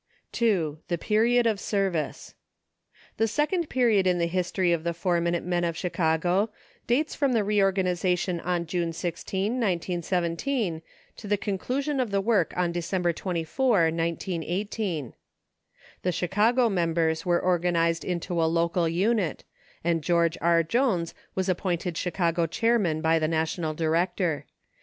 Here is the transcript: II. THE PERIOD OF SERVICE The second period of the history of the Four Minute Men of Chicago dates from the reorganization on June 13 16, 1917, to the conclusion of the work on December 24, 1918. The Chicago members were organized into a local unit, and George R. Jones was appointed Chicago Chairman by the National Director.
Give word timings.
II. 0.41 0.77
THE 0.87 0.97
PERIOD 0.97 1.45
OF 1.45 1.59
SERVICE 1.59 2.33
The 3.17 3.27
second 3.27 3.69
period 3.69 4.07
of 4.07 4.17
the 4.17 4.25
history 4.25 4.71
of 4.71 4.83
the 4.83 4.95
Four 4.95 5.21
Minute 5.21 5.43
Men 5.43 5.63
of 5.63 5.77
Chicago 5.77 6.49
dates 6.87 7.13
from 7.13 7.33
the 7.33 7.43
reorganization 7.43 8.39
on 8.39 8.65
June 8.65 8.93
13 8.93 8.93
16, 8.93 9.51
1917, 9.59 10.81
to 11.17 11.27
the 11.27 11.37
conclusion 11.37 11.99
of 11.99 12.09
the 12.09 12.19
work 12.19 12.51
on 12.57 12.71
December 12.71 13.13
24, 13.13 13.67
1918. 13.91 15.13
The 16.01 16.11
Chicago 16.11 16.67
members 16.67 17.23
were 17.23 17.39
organized 17.39 18.03
into 18.03 18.41
a 18.41 18.45
local 18.49 18.89
unit, 18.89 19.43
and 19.83 20.01
George 20.01 20.35
R. 20.41 20.63
Jones 20.63 21.13
was 21.35 21.47
appointed 21.47 21.95
Chicago 21.95 22.47
Chairman 22.47 23.01
by 23.01 23.19
the 23.19 23.27
National 23.27 23.75
Director. 23.75 24.47